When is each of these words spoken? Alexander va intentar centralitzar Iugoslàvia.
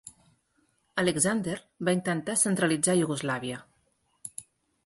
Alexander 1.01 1.59
va 1.89 1.95
intentar 1.97 2.39
centralitzar 2.45 2.97
Iugoslàvia. 3.03 3.61